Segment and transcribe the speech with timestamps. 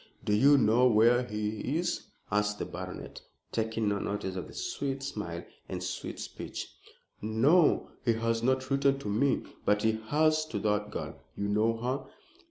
[0.25, 5.03] "Do you know where he is?" asked the baronet, taking no notice of the sweet
[5.03, 6.73] smile and sweet speech.
[7.21, 11.21] "No, he has not written to me." "But he has to that girl.
[11.35, 12.05] You know her?"